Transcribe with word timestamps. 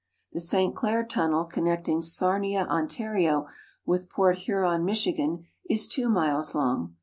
The 0.33 0.39
St. 0.39 0.75
Clair 0.75 1.05
tunnel, 1.05 1.45
connecting 1.45 2.01
Sarnia, 2.01 2.65
Ont., 2.65 3.45
with 3.85 4.09
Port 4.09 4.37
Huron, 4.39 4.83
Mich., 4.83 5.07
is 5.69 5.87
2 5.87 6.09
miles 6.09 6.55
long. 6.55 6.95